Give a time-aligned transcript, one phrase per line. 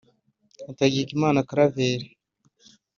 [0.65, 1.99] Hategekimana Claver